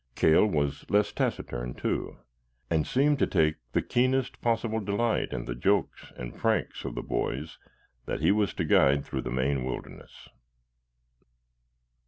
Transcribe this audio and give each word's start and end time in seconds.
Cale 0.15 0.47
was 0.47 0.83
less 0.89 1.11
taciturn, 1.11 1.75
too, 1.75 2.17
and 2.71 2.87
seemed 2.87 3.19
to 3.19 3.27
take 3.27 3.57
the 3.73 3.83
keenest 3.83 4.41
possible 4.41 4.79
delight 4.79 5.31
in 5.31 5.45
the 5.45 5.53
jokes 5.53 6.11
and 6.17 6.35
pranks 6.35 6.83
of 6.83 6.95
the 6.95 7.03
boys 7.03 7.59
that 8.07 8.19
he 8.19 8.31
was 8.31 8.51
to 8.55 8.65
guide 8.65 9.05
through 9.05 9.21
the 9.21 9.29
Maine 9.29 9.63
wilderness. 9.63 10.27